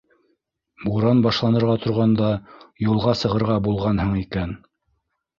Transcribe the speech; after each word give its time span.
Буран 0.85 1.19
башланырға 1.25 1.75
торғанда 1.83 2.29
юлға 2.85 3.13
сығырға 3.19 3.59
булғанһың 3.69 4.15
икән... 4.23 4.57